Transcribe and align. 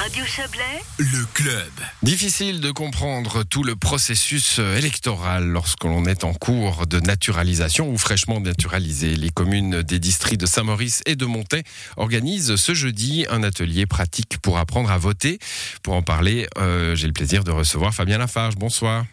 Radio 0.00 0.24
Chablais, 0.24 0.80
Le 0.96 1.26
club. 1.34 1.70
Difficile 2.02 2.62
de 2.62 2.70
comprendre 2.70 3.42
tout 3.42 3.62
le 3.62 3.76
processus 3.76 4.58
euh, 4.58 4.78
électoral 4.78 5.44
lorsque 5.44 5.84
l'on 5.84 6.06
est 6.06 6.24
en 6.24 6.32
cours 6.32 6.86
de 6.86 7.00
naturalisation 7.00 7.90
ou 7.90 7.98
fraîchement 7.98 8.40
naturalisé. 8.40 9.14
Les 9.14 9.28
communes 9.28 9.82
des 9.82 9.98
districts 9.98 10.40
de 10.40 10.46
Saint-Maurice 10.46 11.02
et 11.04 11.16
de 11.16 11.26
Montaix 11.26 11.64
organisent 11.98 12.56
ce 12.56 12.72
jeudi 12.72 13.26
un 13.28 13.42
atelier 13.42 13.84
pratique 13.84 14.38
pour 14.38 14.56
apprendre 14.56 14.90
à 14.90 14.96
voter. 14.96 15.38
Pour 15.82 15.92
en 15.92 16.02
parler, 16.02 16.48
euh, 16.56 16.96
j'ai 16.96 17.06
le 17.06 17.12
plaisir 17.12 17.44
de 17.44 17.50
recevoir 17.50 17.92
Fabien 17.92 18.16
Lafarge. 18.16 18.56
Bonsoir. 18.56 19.04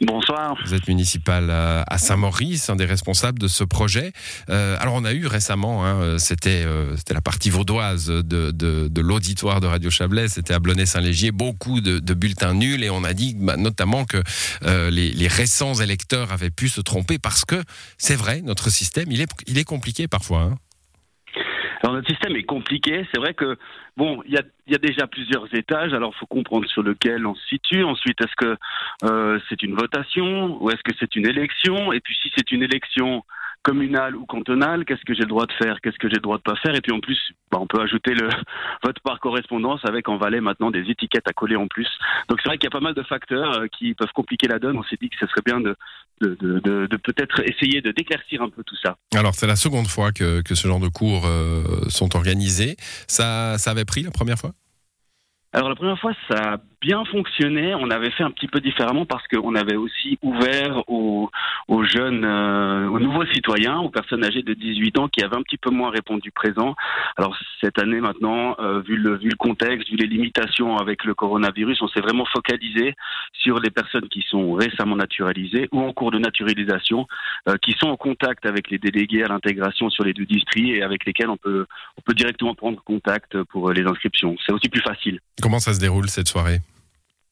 Bonsoir. 0.00 0.56
Vous 0.64 0.74
êtes 0.74 0.86
municipal 0.86 1.50
à 1.50 1.84
à 1.88 1.98
Saint-Maurice, 1.98 2.70
un 2.70 2.76
des 2.76 2.84
responsables 2.84 3.38
de 3.38 3.48
ce 3.48 3.64
projet. 3.64 4.12
Euh, 4.50 4.76
alors 4.78 4.94
on 4.94 5.04
a 5.04 5.12
eu 5.12 5.26
récemment, 5.26 5.84
hein, 5.84 6.18
c'était 6.18 6.64
euh, 6.64 6.96
c'était 6.96 7.14
la 7.14 7.20
partie 7.20 7.50
vaudoise 7.50 8.06
de, 8.06 9.00
l'auditoire 9.00 9.60
de 9.60 9.66
Radio 9.66 9.90
Chablais, 9.90 10.28
c'était 10.28 10.54
à 10.54 10.58
Blonay-Saint-Légier, 10.58 11.32
beaucoup 11.32 11.80
de, 11.80 12.14
bulletins 12.14 12.54
nuls 12.54 12.84
et 12.84 12.90
on 12.90 13.04
a 13.04 13.14
dit 13.14 13.34
bah, 13.38 13.56
notamment 13.56 14.04
que 14.04 14.22
euh, 14.64 14.90
les, 14.90 15.28
récents 15.28 15.74
électeurs 15.74 16.32
avaient 16.32 16.50
pu 16.50 16.68
se 16.68 16.80
tromper 16.80 17.18
parce 17.18 17.44
que 17.44 17.62
c'est 17.96 18.16
vrai, 18.16 18.40
notre 18.42 18.70
système, 18.70 19.10
il 19.10 19.20
est, 19.20 19.30
il 19.46 19.58
est 19.58 19.64
compliqué 19.64 20.08
parfois. 20.08 20.42
hein. 20.42 20.58
Alors 21.88 21.96
notre 21.96 22.10
système 22.10 22.36
est 22.36 22.42
compliqué. 22.42 23.06
C'est 23.10 23.18
vrai 23.18 23.32
que 23.32 23.56
bon, 23.96 24.22
il 24.26 24.34
y 24.34 24.74
a, 24.74 24.78
déjà 24.78 25.06
plusieurs 25.06 25.46
étages. 25.54 25.94
Alors 25.94 26.12
il 26.14 26.18
faut 26.18 26.26
comprendre 26.26 26.68
sur 26.68 26.82
lequel 26.82 27.24
on 27.24 27.34
se 27.34 27.46
situe. 27.46 27.82
Ensuite, 27.82 28.20
est-ce 28.20 28.36
que 28.36 28.56
euh, 29.04 29.40
c'est 29.48 29.62
une 29.62 29.74
votation 29.74 30.62
ou 30.62 30.68
est-ce 30.68 30.82
que 30.82 30.92
c'est 31.00 31.16
une 31.16 31.26
élection? 31.26 31.90
Et 31.94 32.00
puis 32.00 32.14
si 32.20 32.30
c'est 32.36 32.52
une 32.52 32.62
élection 32.62 33.24
communale 33.68 34.16
ou 34.16 34.24
cantonale, 34.24 34.84
qu'est-ce 34.84 35.04
que 35.04 35.14
j'ai 35.14 35.20
le 35.22 35.28
droit 35.28 35.46
de 35.46 35.52
faire 35.52 35.76
Qu'est-ce 35.82 35.98
que 35.98 36.08
j'ai 36.08 36.14
le 36.16 36.20
droit 36.22 36.38
de 36.38 36.42
pas 36.42 36.56
faire 36.56 36.74
Et 36.74 36.80
puis 36.80 36.92
en 36.92 37.00
plus, 37.00 37.18
bah, 37.50 37.58
on 37.60 37.66
peut 37.66 37.80
ajouter 37.80 38.14
le 38.14 38.28
vote 38.82 38.98
par 39.04 39.20
correspondance 39.20 39.80
avec 39.84 40.08
en 40.08 40.16
valet 40.16 40.40
maintenant 40.40 40.70
des 40.70 40.84
étiquettes 40.90 41.28
à 41.28 41.32
coller 41.32 41.56
en 41.56 41.66
plus. 41.66 41.88
Donc 42.28 42.38
c'est 42.42 42.48
vrai 42.48 42.56
qu'il 42.58 42.64
y 42.64 42.68
a 42.68 42.70
pas 42.70 42.80
mal 42.80 42.94
de 42.94 43.02
facteurs 43.02 43.52
euh, 43.58 43.66
qui 43.66 43.94
peuvent 43.94 44.12
compliquer 44.14 44.48
la 44.48 44.58
donne. 44.58 44.78
On 44.78 44.82
s'est 44.84 44.96
dit 45.00 45.10
que 45.10 45.16
ce 45.20 45.26
serait 45.26 45.42
bien 45.44 45.60
de, 45.60 45.76
de, 46.22 46.36
de, 46.40 46.58
de- 46.60 46.86
de 46.86 46.96
peut-être 46.96 47.40
essayer 47.48 47.80
de 47.82 47.92
d'éclaircir 47.92 48.40
un 48.42 48.48
peu 48.48 48.62
tout 48.64 48.76
ça. 48.82 48.96
Alors 49.14 49.34
c'est 49.34 49.46
la 49.46 49.56
seconde 49.56 49.86
fois 49.86 50.12
que, 50.12 50.40
que 50.42 50.54
ce 50.54 50.66
genre 50.66 50.80
de 50.80 50.88
cours 50.88 51.26
euh, 51.26 51.62
sont 51.88 52.16
organisés. 52.16 52.76
Ça, 53.06 53.58
ça 53.58 53.70
avait 53.72 53.84
pris 53.84 54.02
la 54.02 54.10
première 54.10 54.38
fois? 54.38 54.52
Alors 55.52 55.68
la 55.70 55.74
première 55.76 55.98
fois, 55.98 56.12
ça 56.30 56.54
a 56.54 56.56
bien 56.80 57.04
fonctionné. 57.04 57.74
On 57.74 57.90
avait 57.90 58.10
fait 58.10 58.22
un 58.22 58.30
petit 58.30 58.46
peu 58.46 58.60
différemment 58.60 59.06
parce 59.06 59.26
qu'on 59.28 59.54
avait 59.54 59.76
aussi 59.76 60.18
ouvert 60.22 60.82
aux, 60.88 61.30
jeunes, 61.84 62.24
euh, 62.24 62.88
aux 62.88 63.00
nouveaux 63.00 63.26
citoyens, 63.26 63.78
aux 63.78 63.90
personnes 63.90 64.24
âgées 64.24 64.42
de 64.42 64.54
18 64.54 64.98
ans 64.98 65.08
qui 65.08 65.24
avaient 65.24 65.36
un 65.36 65.42
petit 65.42 65.56
peu 65.56 65.70
moins 65.70 65.90
répondu 65.90 66.30
présent. 66.30 66.74
Alors 67.16 67.36
cette 67.60 67.78
année 67.78 68.00
maintenant, 68.00 68.56
euh, 68.60 68.80
vu, 68.80 68.96
le, 68.96 69.18
contexte, 69.36 69.88
vu 69.90 69.96
les 69.96 70.06
limitations 70.06 70.76
avec 70.76 71.04
le 71.04 71.14
coronavirus, 71.14 71.82
on 71.82 71.88
s'est 71.88 72.00
vraiment 72.00 72.26
focalisé 72.26 72.94
sur 73.32 73.58
les 73.60 73.70
personnes 73.70 74.08
qui 74.08 74.24
sont 74.28 74.52
récemment 74.54 74.96
naturalisées 74.96 75.68
ou 75.72 75.80
en 75.80 75.92
cours 75.92 76.10
de 76.10 76.18
naturalisation, 76.18 77.06
euh, 77.48 77.56
qui 77.60 77.72
sont 77.72 77.88
en 77.88 77.96
contact 77.96 78.46
avec 78.46 78.70
les 78.70 78.78
délégués 78.78 79.24
à 79.24 79.28
l'intégration 79.28 79.90
sur 79.90 80.04
les 80.04 80.12
deux 80.12 80.26
districts 80.26 80.76
et 80.76 80.82
avec 80.82 81.04
lesquels 81.04 81.28
on 81.28 81.36
peut, 81.36 81.66
directement 82.14 82.54
prendre 82.54 82.82
contact 82.82 83.40
pour 83.44 83.70
les 83.70 83.84
inscriptions. 83.84 84.36
C'est 84.44 84.52
aussi 84.52 84.68
plus 84.68 84.80
facile. 84.80 85.20
Comment 85.40 85.60
ça 85.60 85.74
se 85.74 85.78
déroule 85.78 86.08
cette 86.08 86.26
soirée? 86.26 86.60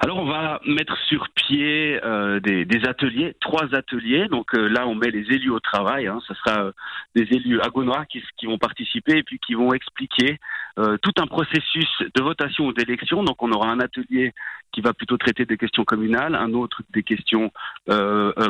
Alors 0.00 0.18
on 0.18 0.26
va 0.26 0.60
mettre 0.64 0.96
sur 1.08 1.28
pied 1.30 1.98
euh, 2.04 2.38
des, 2.38 2.80
ateliers, 2.86 3.34
trois 3.40 3.74
ateliers. 3.74 4.28
Donc 4.28 4.54
euh, 4.54 4.68
là 4.68 4.86
on 4.86 4.94
met 4.94 5.10
les 5.10 5.26
élus 5.34 5.50
au 5.50 5.58
travail. 5.58 6.06
Hein. 6.06 6.20
Ce 6.28 6.34
sera 6.34 6.62
euh, 6.62 6.72
des 7.16 7.22
élus 7.22 7.60
agonois 7.60 8.04
qui, 8.06 8.22
qui 8.36 8.46
vont 8.46 8.58
participer 8.58 9.18
et 9.18 9.22
puis 9.24 9.40
qui 9.40 9.54
vont 9.54 9.72
expliquer 9.72 10.38
euh, 10.78 10.96
tout 11.02 11.12
un 11.20 11.26
processus 11.26 11.88
de 12.14 12.22
votation 12.22 12.66
ou 12.66 12.72
d'élection. 12.72 13.24
Donc 13.24 13.42
on 13.42 13.50
aura 13.50 13.70
un 13.70 13.80
atelier 13.80 14.34
qui 14.70 14.82
va 14.82 14.92
plutôt 14.92 15.16
traiter 15.16 15.46
des 15.46 15.56
questions 15.56 15.84
communales, 15.84 16.34
un 16.34 16.52
autre 16.52 16.82
des 16.90 17.02
questions 17.02 17.50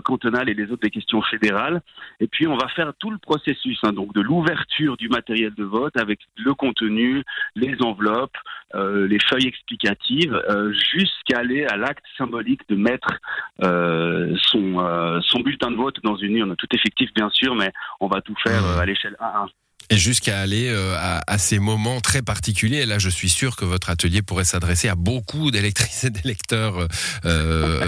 cantonales 0.04 0.48
et 0.48 0.54
les 0.54 0.64
autres 0.64 0.82
des 0.82 0.90
questions 0.90 1.22
fédérales. 1.22 1.80
Et 2.18 2.26
puis 2.26 2.48
on 2.48 2.56
va 2.56 2.66
faire 2.68 2.92
tout 2.98 3.10
le 3.10 3.18
processus, 3.18 3.78
hein, 3.84 3.92
donc 3.92 4.12
de 4.14 4.20
l'ouverture 4.20 4.96
du 4.96 5.08
matériel 5.08 5.54
de 5.54 5.62
vote 5.62 5.96
avec 5.96 6.18
le 6.36 6.54
contenu, 6.54 7.22
les 7.54 7.76
enveloppes, 7.82 8.36
les 8.74 9.18
feuilles 9.20 9.46
explicatives, 9.46 10.42
jusqu'à 10.72 11.37
aller 11.38 11.64
à 11.64 11.76
l'acte 11.76 12.04
symbolique 12.16 12.60
de 12.68 12.76
mettre 12.76 13.08
euh, 13.62 14.34
son, 14.50 14.80
euh, 14.80 15.20
son 15.22 15.40
bulletin 15.40 15.70
de 15.70 15.76
vote 15.76 15.96
dans 16.02 16.16
une 16.16 16.36
urne, 16.36 16.56
tout 16.56 16.68
effectif 16.72 17.10
bien 17.14 17.30
sûr, 17.30 17.54
mais 17.54 17.72
on 18.00 18.08
va 18.08 18.20
tout 18.20 18.34
faire 18.42 18.64
euh, 18.64 18.78
à 18.78 18.86
l'échelle 18.86 19.16
1-1. 19.20 19.48
Et 19.90 19.96
jusqu'à 19.96 20.38
aller 20.40 20.68
à, 20.68 21.38
ces 21.38 21.58
moments 21.58 22.02
très 22.02 22.20
particuliers. 22.20 22.80
Et 22.80 22.84
là, 22.84 22.98
je 22.98 23.08
suis 23.08 23.30
sûr 23.30 23.56
que 23.56 23.64
votre 23.64 23.88
atelier 23.88 24.20
pourrait 24.20 24.44
s'adresser 24.44 24.86
à 24.90 24.94
beaucoup 24.94 25.50
d'électrices 25.50 26.04
et 26.04 26.10
d'électeurs 26.10 26.86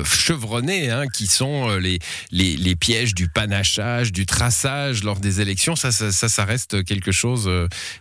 chevronnés, 0.06 0.88
hein, 0.90 1.08
qui 1.08 1.26
sont 1.26 1.76
les, 1.76 1.98
les, 2.32 2.74
pièges 2.74 3.14
du 3.14 3.28
panachage, 3.28 4.12
du 4.12 4.24
traçage 4.24 5.04
lors 5.04 5.20
des 5.20 5.42
élections. 5.42 5.76
Ça, 5.76 5.92
ça, 5.92 6.10
ça, 6.10 6.44
reste 6.46 6.82
quelque 6.84 7.12
chose 7.12 7.50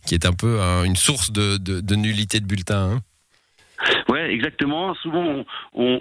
qui 0.06 0.16
est 0.16 0.26
un 0.26 0.34
peu 0.34 0.62
hein, 0.62 0.86
une 0.86 0.96
source 0.96 1.34
de, 1.34 1.58
de, 1.58 1.82
de 1.82 1.96
nullité 1.96 2.40
de 2.40 2.46
bulletin. 2.46 2.94
hein. 2.94 3.02
Ouais, 4.10 4.32
exactement. 4.34 4.96
Souvent, 4.96 5.24
on, 5.24 5.46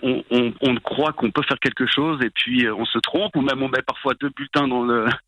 on, 0.02 0.24
on, 0.30 0.52
on, 0.62 0.74
croit 0.76 1.12
qu'on 1.12 1.30
peut 1.30 1.42
faire 1.42 1.58
quelque 1.60 1.86
chose 1.86 2.18
et 2.24 2.30
puis 2.30 2.64
euh, 2.66 2.74
on 2.74 2.86
se 2.86 2.98
trompe, 2.98 3.36
ou 3.36 3.42
même 3.42 3.62
on 3.62 3.68
met 3.68 3.82
parfois 3.82 4.14
deux 4.18 4.30
bulletins 4.30 4.66
dans 4.66 4.82
le 4.82 5.04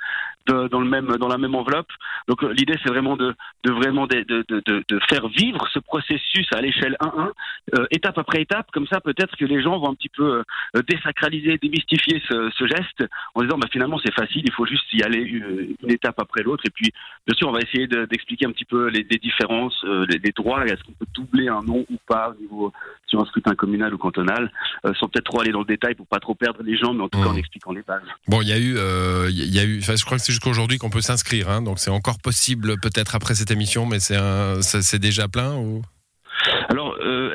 dans 0.46 0.80
le 0.80 0.88
même 0.88 1.06
dans 1.18 1.28
la 1.28 1.36
même 1.36 1.54
enveloppe. 1.54 1.90
Donc 2.26 2.42
euh, 2.42 2.52
l'idée, 2.52 2.74
c'est 2.82 2.88
vraiment 2.88 3.16
de, 3.16 3.34
de 3.64 3.70
vraiment 3.72 4.06
de, 4.06 4.24
de, 4.26 4.98
faire 5.08 5.28
vivre 5.28 5.68
ce 5.72 5.78
processus 5.78 6.46
à 6.52 6.60
l'échelle 6.60 6.96
1-1, 7.00 7.30
euh, 7.78 7.86
étape 7.90 8.16
après 8.18 8.40
étape. 8.40 8.70
Comme 8.72 8.86
ça, 8.86 9.00
peut-être 9.00 9.36
que 9.36 9.44
les 9.44 9.62
gens 9.62 9.78
vont 9.78 9.90
un 9.90 9.94
petit 9.94 10.08
peu 10.08 10.42
euh, 10.76 10.82
désacraliser, 10.88 11.58
démystifier 11.58 12.22
ce, 12.28 12.50
ce 12.56 12.66
geste 12.66 13.04
en 13.34 13.42
disant, 13.42 13.58
bah 13.58 13.68
finalement, 13.70 14.00
c'est 14.04 14.14
facile, 14.14 14.42
il 14.44 14.52
faut 14.52 14.66
juste 14.66 14.90
y 14.94 15.02
aller 15.02 15.20
une, 15.20 15.76
une 15.82 15.90
étape 15.92 16.18
après 16.18 16.42
l'autre. 16.42 16.64
Et 16.66 16.70
puis, 16.70 16.90
bien 17.26 17.36
sûr, 17.36 17.48
on 17.48 17.52
va 17.52 17.60
essayer 17.60 17.86
de- 17.86 18.06
d'expliquer 18.06 18.46
un 18.46 18.52
petit 18.52 18.64
peu 18.64 18.88
les, 18.88 19.06
les 19.08 19.18
différences, 19.18 19.78
euh, 19.84 20.06
les, 20.08 20.18
les 20.18 20.32
droits. 20.32 20.64
Est-ce 20.64 20.82
qu'on 20.84 20.92
peut 20.92 21.06
doubler 21.14 21.48
un 21.48 21.62
nom 21.62 21.84
ou 21.90 21.96
pas 22.08 22.30
au 22.30 22.40
niveau 22.40 22.69
sur 23.06 23.20
un 23.20 23.24
scrutin 23.26 23.54
communal 23.54 23.92
ou 23.94 23.98
cantonal, 23.98 24.50
euh, 24.86 24.92
sans 24.98 25.08
peut-être 25.08 25.24
trop 25.24 25.40
aller 25.40 25.50
dans 25.52 25.60
le 25.60 25.64
détail 25.64 25.94
pour 25.94 26.06
pas 26.06 26.20
trop 26.20 26.34
perdre 26.34 26.62
les 26.62 26.76
gens, 26.76 26.94
mais 26.94 27.02
en 27.02 27.08
tout 27.08 27.20
cas 27.20 27.28
en 27.28 27.32
Mhm. 27.32 27.38
expliquant 27.38 27.72
les 27.72 27.82
bases. 27.82 28.02
Bon, 28.28 28.40
il 28.42 28.48
y 28.48 28.52
a 28.52 28.58
eu, 28.58 28.76
euh, 28.76 29.28
il 29.30 29.52
y 29.54 29.58
a 29.58 29.64
eu, 29.64 29.78
enfin, 29.80 29.96
je 29.96 30.04
crois 30.04 30.16
que 30.18 30.22
c'est 30.22 30.32
jusqu'à 30.32 30.50
aujourd'hui 30.50 30.78
qu'on 30.78 30.90
peut 30.90 31.00
s'inscrire, 31.00 31.48
hein, 31.50 31.62
donc 31.62 31.78
c'est 31.80 31.90
encore 31.90 32.18
possible 32.18 32.78
peut-être 32.80 33.14
après 33.16 33.34
cette 33.34 33.50
émission, 33.50 33.86
mais 33.86 33.98
c'est 34.00 34.98
déjà 34.98 35.26
plein 35.28 35.56
ou? 35.56 35.82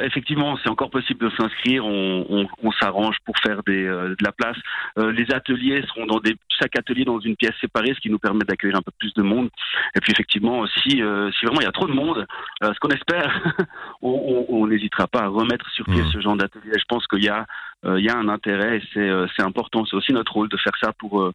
Effectivement, 0.05 0.57
c'est 0.63 0.69
encore 0.69 0.89
possible 0.89 1.25
de 1.25 1.35
s'inscrire. 1.35 1.85
On, 1.85 2.25
on, 2.29 2.47
on 2.63 2.71
s'arrange 2.73 3.17
pour 3.25 3.35
faire 3.39 3.61
des, 3.65 3.83
euh, 3.85 4.09
de 4.09 4.23
la 4.23 4.31
place. 4.31 4.57
Euh, 4.97 5.11
les 5.11 5.29
ateliers 5.33 5.81
seront 5.87 6.05
dans 6.05 6.19
des 6.19 6.35
chaque 6.59 6.77
atelier 6.77 7.03
dans 7.05 7.19
une 7.19 7.35
pièce 7.35 7.53
séparée, 7.59 7.93
ce 7.95 7.99
qui 7.99 8.09
nous 8.09 8.19
permet 8.19 8.45
d'accueillir 8.45 8.77
un 8.77 8.81
peu 8.81 8.91
plus 8.97 9.13
de 9.13 9.21
monde. 9.21 9.49
Et 9.95 9.99
puis 9.99 10.11
effectivement, 10.13 10.65
si 10.67 11.01
euh, 11.01 11.29
si 11.37 11.45
vraiment 11.45 11.59
il 11.61 11.65
y 11.65 11.67
a 11.67 11.71
trop 11.73 11.87
de 11.87 11.93
monde, 11.93 12.25
euh, 12.63 12.73
ce 12.73 12.79
qu'on 12.79 12.89
espère, 12.89 13.29
on- 14.01 14.67
n'hésitera 14.67 15.07
pas 15.07 15.21
à 15.23 15.27
remettre 15.27 15.69
sur 15.71 15.85
pied 15.85 16.01
Mhm. 16.01 16.11
ce 16.11 16.19
genre 16.21 16.35
d'atelier. 16.37 16.71
Je 16.77 16.83
pense 16.87 17.05
qu'il 17.07 17.23
y 17.23 17.29
a 17.29 17.45
euh, 17.85 17.99
il 17.99 18.05
y 18.05 18.09
a 18.09 18.17
un 18.17 18.29
intérêt 18.29 18.77
et 18.77 19.27
c'est 19.35 19.43
important. 19.43 19.85
C'est 19.85 19.95
aussi 19.95 20.11
notre 20.11 20.33
rôle 20.33 20.49
de 20.49 20.57
faire 20.57 20.73
ça 20.81 20.91
pour 20.97 21.29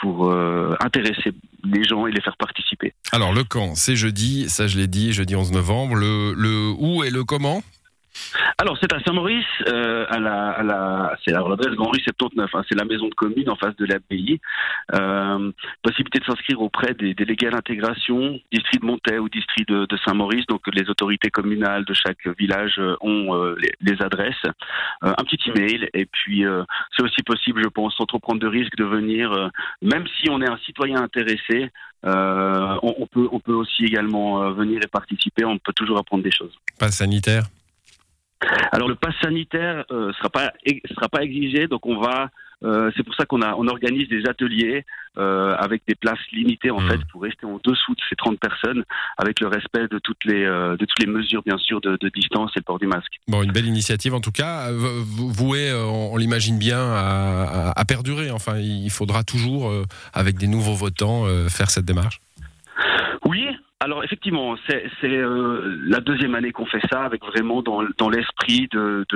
pour 0.00 0.32
intéresser 0.80 1.32
les 1.64 1.84
gens 1.84 2.06
et 2.06 2.12
les 2.12 2.22
faire 2.22 2.36
participer. 2.38 2.94
Alors 3.12 3.34
le 3.34 3.44
quand, 3.44 3.74
c'est 3.74 3.96
jeudi, 3.96 4.48
ça 4.48 4.66
je 4.66 4.78
l'ai 4.78 4.86
dit, 4.86 5.12
jeudi 5.12 5.36
11 5.36 5.52
novembre. 5.52 5.94
Le, 5.96 6.32
le 6.34 6.70
où 6.78 7.04
et 7.04 7.10
le 7.10 7.24
comment? 7.24 7.62
Alors, 8.58 8.76
c'est 8.80 8.92
à 8.92 9.00
Saint-Maurice, 9.00 9.46
euh, 9.68 10.04
à 10.08 10.18
la, 10.18 10.50
à 10.50 10.62
la, 10.62 11.16
c'est 11.24 11.32
alors 11.32 11.48
l'adresse 11.48 11.74
Grand 11.74 11.90
Rue 11.90 12.00
79, 12.00 12.50
hein, 12.52 12.62
c'est 12.68 12.76
la 12.76 12.84
maison 12.84 13.08
de 13.08 13.14
commune 13.14 13.48
en 13.48 13.56
face 13.56 13.74
de 13.76 13.86
l'abbaye. 13.86 14.40
Euh, 14.94 15.52
possibilité 15.82 16.18
de 16.18 16.24
s'inscrire 16.24 16.60
auprès 16.60 16.94
des 16.94 17.14
délégués 17.14 17.46
à 17.48 17.50
l'intégration, 17.50 18.38
district 18.52 18.82
de 18.82 18.86
Montaix 18.86 19.18
ou 19.18 19.28
district 19.28 19.68
de, 19.68 19.86
Saint-Maurice. 20.04 20.46
Donc, 20.46 20.62
les 20.72 20.88
autorités 20.90 21.30
communales 21.30 21.84
de 21.84 21.94
chaque 21.94 22.26
village 22.38 22.76
euh, 22.78 22.96
ont 23.00 23.34
les, 23.80 24.02
adresses, 24.02 24.46
un 25.02 25.24
petit 25.24 25.50
email, 25.50 25.88
et 25.94 26.06
puis 26.06 26.44
c'est 26.96 27.02
aussi 27.02 27.22
possible, 27.22 27.62
je 27.62 27.68
pense, 27.68 27.94
sans 27.96 28.06
trop 28.06 28.18
prendre 28.18 28.40
de 28.40 28.46
risques, 28.46 28.76
de 28.76 28.84
venir, 28.84 29.50
même 29.82 30.04
si 30.18 30.30
on 30.30 30.40
est 30.40 30.48
un 30.48 30.56
citoyen 30.58 31.02
intéressé. 31.02 31.70
on, 32.04 33.06
peut, 33.10 33.28
on 33.30 33.40
peut 33.40 33.52
aussi 33.52 33.84
également 33.84 34.50
venir 34.52 34.80
et 34.82 34.86
participer. 34.86 35.44
On 35.44 35.58
peut 35.58 35.72
toujours 35.72 35.98
apprendre 35.98 36.22
des 36.22 36.30
choses. 36.30 36.54
Pas 36.78 36.90
sanitaire 36.90 37.44
Alors 38.72 38.88
le 38.88 38.94
pass 38.94 39.14
sanitaire 39.22 39.84
euh, 39.90 40.12
sera 40.14 40.30
pas 40.30 40.52
sera 40.94 41.08
pas 41.08 41.22
exigé, 41.22 41.66
donc 41.66 41.84
on 41.86 42.00
va 42.00 42.30
euh, 42.62 42.90
c'est 42.94 43.02
pour 43.02 43.14
ça 43.14 43.24
qu'on 43.24 43.40
a 43.40 43.54
on 43.54 43.66
organise 43.68 44.06
des 44.08 44.26
ateliers 44.26 44.84
euh, 45.18 45.54
avec 45.58 45.82
des 45.88 45.94
places 45.94 46.18
limitées 46.32 46.70
en 46.70 46.80
Mhm. 46.80 46.90
fait 46.90 47.00
pour 47.10 47.22
rester 47.22 47.46
en 47.46 47.58
dessous 47.64 47.94
de 47.94 48.00
ces 48.08 48.16
30 48.16 48.38
personnes 48.38 48.84
avec 49.16 49.40
le 49.40 49.46
respect 49.46 49.88
de 49.88 49.98
toutes 49.98 50.24
les 50.26 50.44
euh, 50.44 50.72
de 50.76 50.84
toutes 50.84 51.00
les 51.00 51.06
mesures 51.10 51.42
bien 51.42 51.56
sûr 51.58 51.80
de, 51.80 51.96
de 52.00 52.08
distance 52.10 52.50
et 52.56 52.60
le 52.60 52.64
port 52.64 52.78
du 52.78 52.86
masque. 52.86 53.12
Bon, 53.28 53.42
une 53.42 53.52
belle 53.52 53.66
initiative 53.66 54.14
en 54.14 54.20
tout 54.20 54.30
cas, 54.32 54.70
vou- 54.72 55.30
vouée, 55.32 55.72
on, 55.74 56.12
on 56.12 56.16
l'imagine 56.18 56.58
bien, 56.58 56.80
à, 56.80 57.70
à- 57.70 57.80
à 57.80 57.84
perdurer. 57.86 58.30
Enfin, 58.30 58.58
il 58.58 58.90
faudra 58.90 59.24
toujours, 59.24 59.72
avec 60.12 60.36
des 60.36 60.46
nouveaux 60.46 60.74
votants, 60.74 61.24
faire 61.48 61.70
cette 61.70 61.84
démarche. 61.86 62.20
Oui, 63.24 63.46
alors 63.82 64.04
effectivement, 64.04 64.56
c'est 64.68 64.90
euh, 65.04 65.78
la 65.86 66.00
deuxième 66.00 66.34
année 66.34 66.52
qu'on 66.52 66.66
fait 66.66 66.82
ça, 66.92 67.02
avec 67.02 67.24
vraiment 67.24 67.62
dans, 67.62 68.10
l'esprit 68.10 68.68
de, 68.70 69.06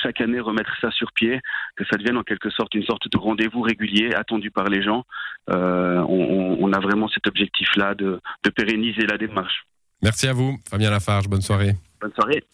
chaque 0.00 0.20
année 0.20 0.38
remettre 0.38 0.70
ça 0.80 0.92
sur 0.92 1.12
pied, 1.12 1.40
que 1.74 1.84
ça 1.90 1.96
devienne 1.96 2.16
en 2.16 2.22
quelque 2.22 2.50
sorte 2.50 2.72
une 2.74 2.84
sorte 2.84 3.10
de 3.10 3.18
rendez-vous 3.18 3.62
régulier 3.62 4.14
attendu 4.14 4.52
par 4.52 4.68
les 4.68 4.80
gens. 4.80 5.04
Euh, 5.50 5.98
on, 6.08 6.72
a 6.72 6.78
vraiment 6.78 7.08
cet 7.08 7.26
objectif-là 7.26 7.96
de, 7.96 8.20
pérenniser 8.54 9.06
la 9.06 9.18
démarche. 9.18 9.66
Merci 10.02 10.28
à 10.28 10.32
vous, 10.32 10.56
Fabien 10.70 10.90
Lafarge. 10.90 11.28
Bonne 11.28 11.42
soirée. 11.42 11.74
Bonne 12.00 12.12
soirée. 12.12 12.44